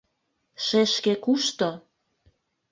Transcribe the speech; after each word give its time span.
Шешке 0.65 1.13
кушто? 1.23 1.69